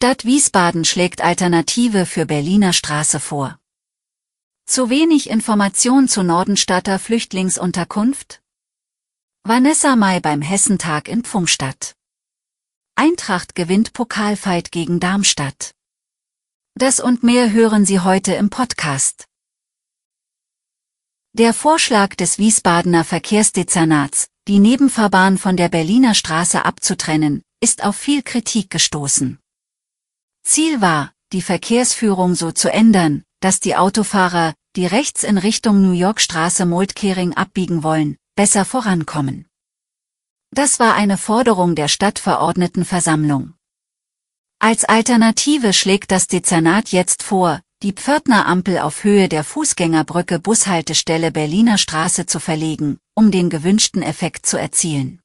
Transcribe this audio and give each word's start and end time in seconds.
Stadt 0.00 0.24
Wiesbaden 0.24 0.84
schlägt 0.84 1.22
Alternative 1.22 2.06
für 2.06 2.24
Berliner 2.24 2.72
Straße 2.72 3.18
vor. 3.18 3.58
Zu 4.64 4.90
wenig 4.90 5.28
Information 5.28 6.06
zu 6.06 6.22
Nordenstadter 6.22 7.00
Flüchtlingsunterkunft? 7.00 8.40
Vanessa 9.42 9.96
May 9.96 10.20
beim 10.20 10.40
Hessentag 10.40 11.08
in 11.08 11.24
Pfungstadt. 11.24 11.96
Eintracht 12.94 13.56
gewinnt 13.56 13.92
Pokalfight 13.92 14.70
gegen 14.70 15.00
Darmstadt. 15.00 15.74
Das 16.76 17.00
und 17.00 17.24
mehr 17.24 17.50
hören 17.50 17.84
Sie 17.84 17.98
heute 17.98 18.34
im 18.34 18.50
Podcast. 18.50 19.24
Der 21.32 21.52
Vorschlag 21.52 22.14
des 22.14 22.38
Wiesbadener 22.38 23.02
Verkehrsdezernats, 23.02 24.28
die 24.46 24.60
Nebenfahrbahn 24.60 25.38
von 25.38 25.56
der 25.56 25.68
Berliner 25.68 26.14
Straße 26.14 26.64
abzutrennen, 26.64 27.42
ist 27.60 27.82
auf 27.82 27.96
viel 27.96 28.22
Kritik 28.22 28.70
gestoßen. 28.70 29.40
Ziel 30.48 30.80
war, 30.80 31.12
die 31.34 31.42
Verkehrsführung 31.42 32.34
so 32.34 32.52
zu 32.52 32.72
ändern, 32.72 33.22
dass 33.40 33.60
die 33.60 33.76
Autofahrer, 33.76 34.54
die 34.76 34.86
rechts 34.86 35.22
in 35.22 35.36
Richtung 35.36 35.82
New 35.82 35.92
York 35.92 36.22
Straße 36.22 36.64
Moldkering 36.64 37.34
abbiegen 37.34 37.82
wollen, 37.82 38.16
besser 38.34 38.64
vorankommen. 38.64 39.46
Das 40.50 40.80
war 40.80 40.94
eine 40.94 41.18
Forderung 41.18 41.74
der 41.74 41.88
Stadtverordnetenversammlung. 41.88 43.52
Als 44.58 44.86
Alternative 44.86 45.74
schlägt 45.74 46.10
das 46.10 46.28
Dezernat 46.28 46.92
jetzt 46.92 47.22
vor, 47.22 47.60
die 47.82 47.92
Pförtnerampel 47.92 48.78
auf 48.78 49.04
Höhe 49.04 49.28
der 49.28 49.44
Fußgängerbrücke 49.44 50.38
Bushaltestelle 50.38 51.30
Berliner 51.30 51.76
Straße 51.76 52.24
zu 52.24 52.40
verlegen, 52.40 52.98
um 53.14 53.30
den 53.30 53.50
gewünschten 53.50 54.02
Effekt 54.02 54.46
zu 54.46 54.56
erzielen. 54.58 55.20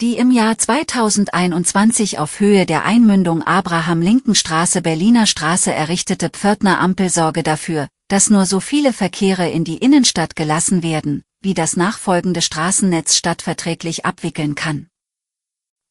Die 0.00 0.16
im 0.16 0.30
Jahr 0.30 0.56
2021 0.56 2.18
auf 2.18 2.40
Höhe 2.40 2.64
der 2.64 2.86
Einmündung 2.86 3.42
Abraham-Linken-Straße 3.42 4.80
Berliner 4.80 5.26
Straße 5.26 5.74
errichtete 5.74 6.30
Pförtnerampel 6.30 7.10
sorge 7.10 7.42
dafür, 7.42 7.86
dass 8.08 8.30
nur 8.30 8.46
so 8.46 8.60
viele 8.60 8.94
Verkehre 8.94 9.50
in 9.50 9.62
die 9.62 9.76
Innenstadt 9.76 10.36
gelassen 10.36 10.82
werden, 10.82 11.22
wie 11.42 11.52
das 11.52 11.76
nachfolgende 11.76 12.40
Straßennetz 12.40 13.14
stadtverträglich 13.14 14.06
abwickeln 14.06 14.54
kann. 14.54 14.88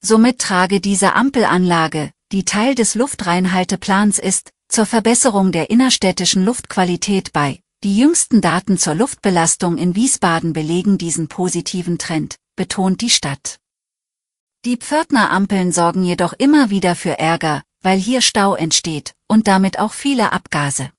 Somit 0.02 0.40
trage 0.40 0.82
diese 0.82 1.14
Ampelanlage, 1.14 2.10
die 2.32 2.46
Teil 2.46 2.74
des 2.74 2.96
Luftreinhalteplans 2.96 4.18
ist, 4.18 4.50
zur 4.70 4.88
Verbesserung 4.88 5.52
der 5.52 5.70
innerstädtischen 5.70 6.44
Luftqualität 6.44 7.32
bei. 7.32 7.60
Die 7.84 7.96
jüngsten 7.96 8.42
Daten 8.42 8.80
zur 8.80 8.96
Luftbelastung 8.96 9.78
in 9.78 9.94
Wiesbaden 9.94 10.52
belegen 10.52 10.98
diesen 10.98 11.28
positiven 11.28 12.00
Trend, 12.00 12.38
betont 12.56 13.02
die 13.02 13.12
Stadt. 13.12 13.60
Die 14.66 14.76
Pförtnerampeln 14.76 15.72
sorgen 15.72 16.04
jedoch 16.04 16.34
immer 16.34 16.70
wieder 16.70 16.94
für 16.96 17.18
Ärger, 17.18 17.64
weil 17.82 17.98
hier 17.98 18.22
Stau 18.22 18.56
entsteht 18.56 19.16
und 19.30 19.48
damit 19.48 19.80
auch 19.80 19.94
viele 19.94 20.34
Abgase. 20.34 20.92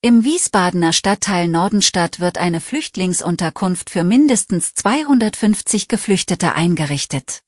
Im 0.00 0.24
Wiesbadener 0.24 0.94
Stadtteil 0.94 1.48
Nordenstadt 1.48 2.20
wird 2.20 2.38
eine 2.38 2.62
Flüchtlingsunterkunft 2.62 3.90
für 3.90 4.02
mindestens 4.02 4.72
250 4.72 5.88
Geflüchtete 5.88 6.54
eingerichtet. 6.54 7.42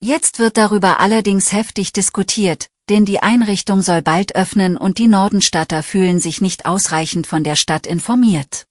Jetzt 0.00 0.38
wird 0.38 0.58
darüber 0.58 1.00
allerdings 1.00 1.52
heftig 1.52 1.94
diskutiert, 1.94 2.68
denn 2.90 3.06
die 3.06 3.20
Einrichtung 3.20 3.80
soll 3.80 4.02
bald 4.02 4.36
öffnen 4.36 4.76
und 4.76 4.98
die 4.98 5.08
Nordenstadter 5.08 5.82
fühlen 5.82 6.20
sich 6.20 6.42
nicht 6.42 6.66
ausreichend 6.66 7.26
von 7.26 7.42
der 7.42 7.56
Stadt 7.56 7.86
informiert. 7.86 8.67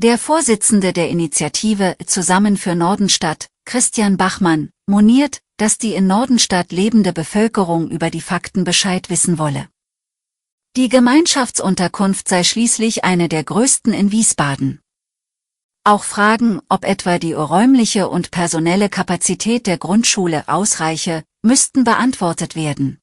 Der 0.00 0.16
Vorsitzende 0.16 0.92
der 0.92 1.08
Initiative 1.08 1.96
Zusammen 2.06 2.56
für 2.56 2.76
Nordenstadt, 2.76 3.48
Christian 3.64 4.16
Bachmann, 4.16 4.70
moniert, 4.86 5.42
dass 5.56 5.76
die 5.76 5.92
in 5.92 6.06
Nordenstadt 6.06 6.70
lebende 6.70 7.12
Bevölkerung 7.12 7.90
über 7.90 8.08
die 8.08 8.20
Fakten 8.20 8.62
Bescheid 8.62 9.10
wissen 9.10 9.40
wolle. 9.40 9.68
Die 10.76 10.88
Gemeinschaftsunterkunft 10.88 12.28
sei 12.28 12.44
schließlich 12.44 13.02
eine 13.02 13.28
der 13.28 13.42
größten 13.42 13.92
in 13.92 14.12
Wiesbaden. 14.12 14.78
Auch 15.82 16.04
Fragen, 16.04 16.60
ob 16.68 16.84
etwa 16.84 17.18
die 17.18 17.32
räumliche 17.32 18.08
und 18.08 18.30
personelle 18.30 18.88
Kapazität 18.88 19.66
der 19.66 19.78
Grundschule 19.78 20.44
ausreiche, 20.46 21.24
müssten 21.42 21.82
beantwortet 21.82 22.54
werden. 22.54 23.00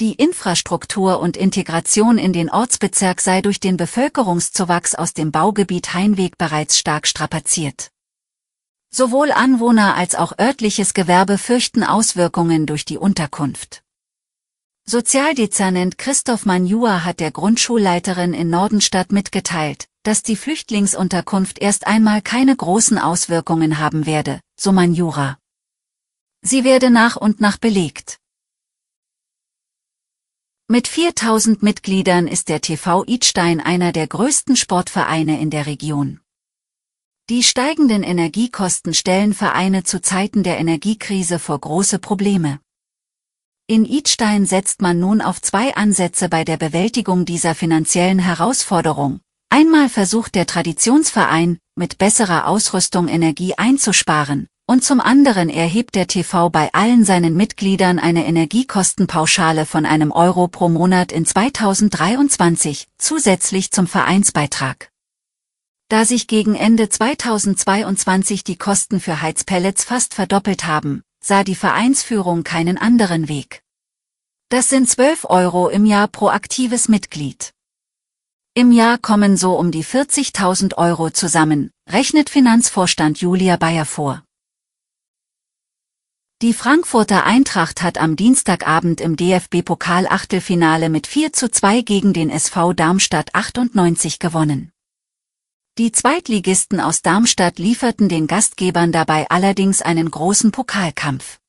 Die 0.00 0.14
Infrastruktur 0.14 1.20
und 1.20 1.36
Integration 1.36 2.16
in 2.16 2.32
den 2.32 2.48
Ortsbezirk 2.48 3.20
sei 3.20 3.42
durch 3.42 3.60
den 3.60 3.76
Bevölkerungszuwachs 3.76 4.94
aus 4.94 5.12
dem 5.12 5.30
Baugebiet 5.30 5.92
Heinweg 5.92 6.38
bereits 6.38 6.78
stark 6.78 7.06
strapaziert. 7.06 7.90
Sowohl 8.90 9.30
Anwohner 9.30 9.96
als 9.96 10.14
auch 10.14 10.32
örtliches 10.38 10.94
Gewerbe 10.94 11.36
fürchten 11.36 11.84
Auswirkungen 11.84 12.64
durch 12.64 12.86
die 12.86 12.96
Unterkunft. 12.96 13.82
Sozialdezernent 14.86 15.98
Christoph 15.98 16.46
Manjua 16.46 17.04
hat 17.04 17.20
der 17.20 17.30
Grundschulleiterin 17.30 18.32
in 18.32 18.48
Nordenstadt 18.48 19.12
mitgeteilt, 19.12 19.86
dass 20.02 20.22
die 20.22 20.36
Flüchtlingsunterkunft 20.36 21.58
erst 21.58 21.86
einmal 21.86 22.22
keine 22.22 22.56
großen 22.56 22.96
Auswirkungen 22.96 23.78
haben 23.78 24.06
werde, 24.06 24.40
so 24.58 24.72
Manjura. 24.72 25.36
Sie 26.40 26.64
werde 26.64 26.88
nach 26.88 27.16
und 27.16 27.42
nach 27.42 27.58
belegt. 27.58 28.19
Mit 30.72 30.86
4000 30.86 31.64
Mitgliedern 31.64 32.28
ist 32.28 32.48
der 32.48 32.60
TV 32.60 33.04
Idstein 33.04 33.60
einer 33.60 33.90
der 33.90 34.06
größten 34.06 34.54
Sportvereine 34.54 35.40
in 35.40 35.50
der 35.50 35.66
Region. 35.66 36.20
Die 37.28 37.42
steigenden 37.42 38.04
Energiekosten 38.04 38.94
stellen 38.94 39.34
Vereine 39.34 39.82
zu 39.82 40.00
Zeiten 40.00 40.44
der 40.44 40.58
Energiekrise 40.58 41.40
vor 41.40 41.58
große 41.58 41.98
Probleme. 41.98 42.60
In 43.66 43.84
Idstein 43.84 44.46
setzt 44.46 44.80
man 44.80 45.00
nun 45.00 45.20
auf 45.22 45.42
zwei 45.42 45.74
Ansätze 45.74 46.28
bei 46.28 46.44
der 46.44 46.56
Bewältigung 46.56 47.24
dieser 47.24 47.56
finanziellen 47.56 48.20
Herausforderung. 48.20 49.18
Einmal 49.48 49.88
versucht 49.88 50.36
der 50.36 50.46
Traditionsverein, 50.46 51.58
mit 51.74 51.98
besserer 51.98 52.46
Ausrüstung 52.46 53.08
Energie 53.08 53.54
einzusparen, 53.56 54.46
und 54.70 54.84
zum 54.84 55.00
anderen 55.00 55.48
erhebt 55.48 55.96
der 55.96 56.06
TV 56.06 56.48
bei 56.48 56.72
allen 56.72 57.04
seinen 57.04 57.34
Mitgliedern 57.34 57.98
eine 57.98 58.24
Energiekostenpauschale 58.24 59.66
von 59.66 59.84
einem 59.84 60.12
Euro 60.12 60.46
pro 60.46 60.68
Monat 60.68 61.10
in 61.10 61.26
2023, 61.26 62.86
zusätzlich 62.96 63.72
zum 63.72 63.88
Vereinsbeitrag. 63.88 64.92
Da 65.88 66.04
sich 66.04 66.28
gegen 66.28 66.54
Ende 66.54 66.88
2022 66.88 68.44
die 68.44 68.54
Kosten 68.54 69.00
für 69.00 69.20
Heizpellets 69.20 69.82
fast 69.82 70.14
verdoppelt 70.14 70.68
haben, 70.68 71.02
sah 71.20 71.42
die 71.42 71.56
Vereinsführung 71.56 72.44
keinen 72.44 72.78
anderen 72.78 73.28
Weg. 73.28 73.64
Das 74.50 74.68
sind 74.68 74.88
12 74.88 75.24
Euro 75.24 75.68
im 75.68 75.84
Jahr 75.84 76.06
pro 76.06 76.28
aktives 76.28 76.88
Mitglied. 76.88 77.50
Im 78.54 78.70
Jahr 78.70 78.98
kommen 78.98 79.36
so 79.36 79.58
um 79.58 79.72
die 79.72 79.84
40.000 79.84 80.76
Euro 80.76 81.10
zusammen, 81.10 81.72
rechnet 81.88 82.30
Finanzvorstand 82.30 83.20
Julia 83.20 83.56
Bayer 83.56 83.84
vor. 83.84 84.22
Die 86.42 86.54
Frankfurter 86.54 87.26
Eintracht 87.26 87.82
hat 87.82 87.98
am 87.98 88.16
Dienstagabend 88.16 89.02
im 89.02 89.14
DFB-Pokal-Achtelfinale 89.14 90.88
mit 90.88 91.06
4 91.06 91.34
zu 91.34 91.50
2 91.50 91.82
gegen 91.82 92.14
den 92.14 92.30
SV 92.30 92.72
Darmstadt 92.72 93.34
98 93.34 94.18
gewonnen. 94.18 94.72
Die 95.76 95.92
Zweitligisten 95.92 96.80
aus 96.80 97.02
Darmstadt 97.02 97.58
lieferten 97.58 98.08
den 98.08 98.26
Gastgebern 98.26 98.90
dabei 98.90 99.28
allerdings 99.28 99.82
einen 99.82 100.10
großen 100.10 100.50
Pokalkampf. 100.50 101.40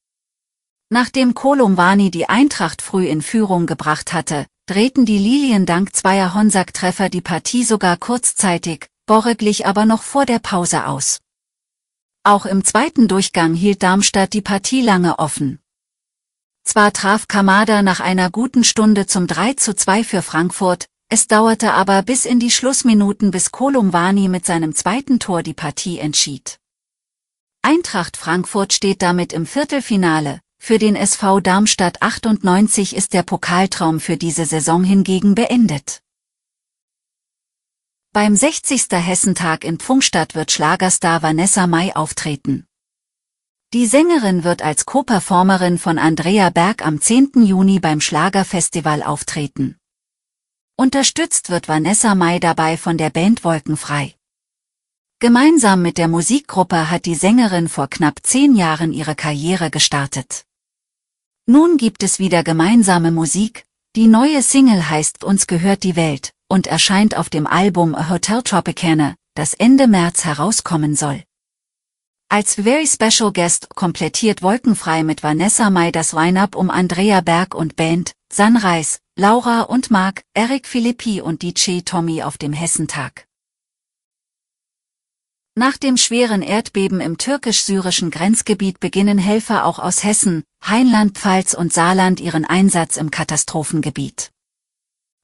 Nachdem 0.89 1.35
Kolumwani 1.35 2.11
die 2.11 2.27
Eintracht 2.27 2.81
früh 2.81 3.07
in 3.07 3.21
Führung 3.21 3.67
gebracht 3.67 4.11
hatte, 4.11 4.45
drehten 4.65 5.05
die 5.05 5.19
Lilien 5.19 5.65
dank 5.65 5.95
zweier 5.95 6.33
Honsack-Treffer 6.33 7.07
die 7.07 7.21
Partie 7.21 7.63
sogar 7.63 7.95
kurzzeitig, 7.95 8.87
Borre 9.05 9.37
aber 9.63 9.85
noch 9.85 10.03
vor 10.03 10.25
der 10.25 10.39
Pause 10.39 10.85
aus. 10.85 11.19
Auch 12.23 12.45
im 12.45 12.63
zweiten 12.63 13.07
Durchgang 13.07 13.55
hielt 13.55 13.81
Darmstadt 13.81 14.33
die 14.33 14.41
Partie 14.41 14.83
lange 14.83 15.17
offen. 15.17 15.59
Zwar 16.63 16.93
traf 16.93 17.27
Kamada 17.27 17.81
nach 17.81 17.99
einer 17.99 18.29
guten 18.29 18.63
Stunde 18.63 19.07
zum 19.07 19.25
3 19.25 19.53
zu 19.53 19.75
2 19.75 20.03
für 20.03 20.21
Frankfurt, 20.21 20.85
es 21.09 21.27
dauerte 21.27 21.73
aber 21.73 22.03
bis 22.03 22.25
in 22.25 22.39
die 22.39 22.51
Schlussminuten 22.51 23.31
bis 23.31 23.51
Kolumwani 23.51 24.27
mit 24.27 24.45
seinem 24.45 24.75
zweiten 24.75 25.19
Tor 25.19 25.41
die 25.41 25.55
Partie 25.55 25.97
entschied. 25.97 26.59
Eintracht 27.63 28.17
Frankfurt 28.17 28.73
steht 28.73 29.01
damit 29.01 29.33
im 29.33 29.47
Viertelfinale, 29.47 30.41
Für 30.59 30.77
den 30.77 30.95
SV 30.95 31.39
Darmstadt 31.39 32.03
98 32.03 32.95
ist 32.95 33.13
der 33.13 33.23
Pokaltraum 33.23 33.99
für 33.99 34.15
diese 34.15 34.45
Saison 34.45 34.83
hingegen 34.83 35.33
beendet. 35.33 36.03
Beim 38.13 38.35
60. 38.35 38.87
Hessentag 38.91 39.63
in 39.63 39.79
Pfungstadt 39.79 40.35
wird 40.35 40.51
Schlagerstar 40.51 41.23
Vanessa 41.23 41.65
Mai 41.65 41.95
auftreten. 41.95 42.65
Die 43.73 43.85
Sängerin 43.85 44.43
wird 44.43 44.63
als 44.63 44.85
Co-Performerin 44.85 45.77
von 45.77 45.97
Andrea 45.97 46.49
Berg 46.49 46.85
am 46.85 46.99
10. 46.99 47.31
Juni 47.45 47.79
beim 47.79 48.01
Schlagerfestival 48.01 49.01
auftreten. 49.01 49.77
Unterstützt 50.75 51.49
wird 51.51 51.69
Vanessa 51.69 52.13
Mai 52.13 52.39
dabei 52.39 52.75
von 52.75 52.97
der 52.97 53.11
Band 53.11 53.45
Wolkenfrei. 53.45 54.13
Gemeinsam 55.19 55.81
mit 55.81 55.97
der 55.97 56.09
Musikgruppe 56.09 56.91
hat 56.91 57.05
die 57.05 57.15
Sängerin 57.15 57.69
vor 57.69 57.87
knapp 57.87 58.19
zehn 58.23 58.57
Jahren 58.57 58.91
ihre 58.91 59.15
Karriere 59.15 59.71
gestartet. 59.71 60.43
Nun 61.45 61.77
gibt 61.77 62.03
es 62.03 62.19
wieder 62.19 62.43
gemeinsame 62.43 63.11
Musik, 63.11 63.65
die 63.95 64.07
neue 64.07 64.41
Single 64.41 64.89
heißt 64.89 65.23
Uns 65.23 65.47
gehört 65.47 65.83
die 65.83 65.95
Welt 65.95 66.33
und 66.51 66.67
erscheint 66.67 67.15
auf 67.15 67.29
dem 67.29 67.47
Album 67.47 68.09
Hotel 68.09 68.43
Tropicana, 68.43 69.15
das 69.35 69.53
Ende 69.53 69.87
März 69.87 70.25
herauskommen 70.25 70.97
soll. 70.97 71.23
Als 72.27 72.55
Very 72.55 72.85
Special 72.85 73.31
Guest 73.31 73.69
komplettiert 73.69 74.41
Wolkenfrei 74.41 75.03
mit 75.03 75.23
Vanessa 75.23 75.69
Mai 75.69 75.91
das 75.91 76.11
Line-Up 76.11 76.57
um 76.57 76.69
Andrea 76.69 77.21
Berg 77.21 77.55
und 77.55 77.77
Band, 77.77 78.11
Sunrise, 78.31 78.99
Laura 79.17 79.61
und 79.61 79.91
Marc, 79.91 80.23
Eric 80.33 80.67
Philippi 80.67 81.21
und 81.21 81.41
DJ 81.41 81.79
Tommy 81.85 82.21
auf 82.21 82.37
dem 82.37 82.51
Hessentag. 82.51 83.27
Nach 85.55 85.77
dem 85.77 85.95
schweren 85.95 86.41
Erdbeben 86.41 86.99
im 86.99 87.17
türkisch-syrischen 87.17 88.11
Grenzgebiet 88.11 88.81
beginnen 88.81 89.17
Helfer 89.17 89.65
auch 89.65 89.79
aus 89.79 90.03
Hessen, 90.03 90.43
Rheinland-Pfalz 90.61 91.53
und 91.53 91.71
Saarland 91.71 92.19
ihren 92.19 92.43
Einsatz 92.43 92.97
im 92.97 93.09
Katastrophengebiet. 93.09 94.30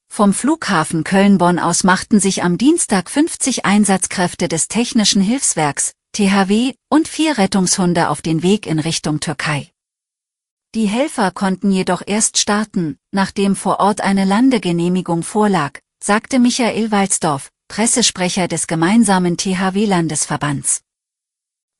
Vom 0.09 0.33
Flughafen 0.33 1.03
Köln-Bonn 1.03 1.59
aus 1.59 1.83
machten 1.83 2.19
sich 2.19 2.43
am 2.43 2.57
Dienstag 2.57 3.09
50 3.09 3.65
Einsatzkräfte 3.65 4.47
des 4.47 4.67
Technischen 4.67 5.21
Hilfswerks, 5.21 5.93
THW, 6.13 6.73
und 6.89 7.07
vier 7.07 7.37
Rettungshunde 7.37 8.09
auf 8.09 8.23
den 8.23 8.41
Weg 8.41 8.65
in 8.65 8.79
Richtung 8.79 9.19
Türkei. 9.19 9.71
Die 10.73 10.87
Helfer 10.87 11.31
konnten 11.31 11.71
jedoch 11.71 12.01
erst 12.05 12.37
starten, 12.37 12.97
nachdem 13.11 13.55
vor 13.55 13.79
Ort 13.79 14.01
eine 14.01 14.25
Landegenehmigung 14.25 15.23
vorlag, 15.23 15.79
sagte 16.03 16.39
Michael 16.39 16.91
Walzdorf, 16.91 17.49
Pressesprecher 17.67 18.47
des 18.47 18.67
gemeinsamen 18.67 19.37
THW-Landesverbands. 19.37 20.81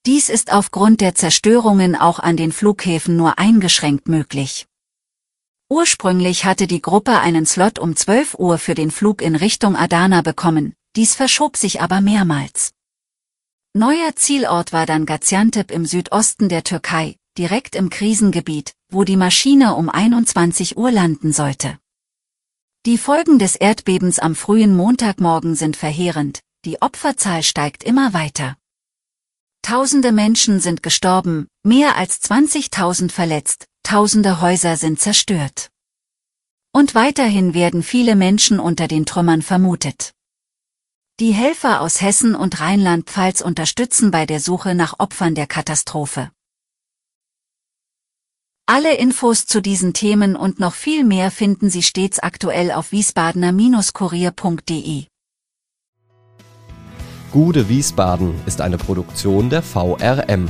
Dies 0.06 0.30
ist 0.30 0.53
aufgrund 0.53 1.01
der 1.01 1.15
Zerstörungen 1.15 1.95
auch 1.95 2.19
an 2.19 2.38
den 2.38 2.51
Flughäfen 2.51 3.18
nur 3.18 3.39
eingeschränkt 3.39 4.07
möglich. 4.07 4.68
Ursprünglich 5.69 6.45
hatte 6.45 6.65
die 6.65 6.81
Gruppe 6.81 7.19
einen 7.19 7.45
Slot 7.45 7.77
um 7.77 7.95
12 7.95 8.35
Uhr 8.35 8.57
für 8.57 8.73
den 8.73 8.89
Flug 8.89 9.21
in 9.21 9.35
Richtung 9.35 9.75
Adana 9.75 10.21
bekommen, 10.21 10.73
dies 10.95 11.13
verschob 11.13 11.57
sich 11.57 11.81
aber 11.81 11.99
mehrmals. 11.99 12.71
Neuer 13.73 14.15
Zielort 14.15 14.71
war 14.71 14.85
dann 14.85 15.05
Gaziantep 15.05 15.71
im 15.71 15.85
Südosten 15.85 16.47
der 16.47 16.63
Türkei, 16.63 17.17
direkt 17.37 17.75
im 17.75 17.89
Krisengebiet, 17.89 18.73
wo 18.89 19.03
die 19.03 19.17
Maschine 19.17 19.75
um 19.75 19.89
21 19.89 20.77
Uhr 20.77 20.89
landen 20.89 21.33
sollte. 21.33 21.77
Die 22.85 22.97
Folgen 22.97 23.37
des 23.37 23.57
Erdbebens 23.57 24.19
am 24.19 24.35
frühen 24.35 24.73
Montagmorgen 24.75 25.55
sind 25.55 25.75
verheerend, 25.75 26.39
die 26.63 26.81
Opferzahl 26.81 27.43
steigt 27.43 27.83
immer 27.83 28.13
weiter. 28.13 28.55
Tausende 29.61 30.13
Menschen 30.13 30.61
sind 30.61 30.81
gestorben, 30.81 31.47
mehr 31.63 31.97
als 31.97 32.21
20.000 32.23 33.11
verletzt, 33.11 33.65
tausende 33.87 34.41
Häuser 34.41 34.75
sind 34.75 34.99
zerstört. 34.99 35.69
Und 36.73 36.93
weiterhin 36.93 37.53
werden 37.53 37.83
viele 37.83 38.17
Menschen 38.17 38.59
unter 38.59 38.89
den 38.89 39.05
Trümmern 39.05 39.41
vermutet. 39.41 40.11
Die 41.21 41.31
Helfer 41.31 41.79
aus 41.79 42.01
Hessen 42.01 42.35
und 42.35 42.59
Rheinland-Pfalz 42.59 43.39
unterstützen 43.39 44.11
bei 44.11 44.25
der 44.25 44.41
Suche 44.41 44.75
nach 44.75 44.99
Opfern 44.99 45.35
der 45.35 45.47
Katastrophe. 45.47 46.31
Alle 48.65 48.97
Infos 48.97 49.45
zu 49.45 49.61
diesen 49.61 49.93
Themen 49.93 50.35
und 50.35 50.59
noch 50.59 50.73
viel 50.73 51.05
mehr 51.05 51.31
finden 51.31 51.69
Sie 51.69 51.81
stets 51.81 52.19
aktuell 52.19 52.73
auf 52.73 52.91
wiesbadener-kurier.de. 52.91 55.05
Gude 57.31 57.69
Wiesbaden 57.69 58.35
ist 58.45 58.59
eine 58.59 58.77
Produktion 58.77 59.49
der 59.49 59.61
VRM 59.61 60.49